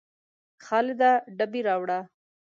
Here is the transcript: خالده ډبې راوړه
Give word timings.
خالده 0.65 1.11
ډبې 1.37 1.61
راوړه 1.67 1.99